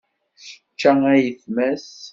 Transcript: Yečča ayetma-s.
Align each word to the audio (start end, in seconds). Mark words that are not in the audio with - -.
Yečča 0.35 0.93
ayetma-s. 1.13 1.91